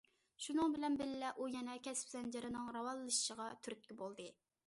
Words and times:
شۇنىڭ 0.43 0.71
بىلەن 0.75 0.95
بىللە، 1.01 1.29
ئۇ 1.41 1.49
يەنە 1.57 1.75
كەسىپ 1.89 2.13
زەنجىرىنىڭ 2.15 2.73
راۋانلىشىشىغا 2.77 3.47
تۈرتكە 3.67 4.01
بولدى. 4.03 4.27